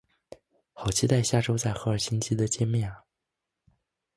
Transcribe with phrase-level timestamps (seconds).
[0.73, 3.03] 好期待下周在赫尔辛基的见面啊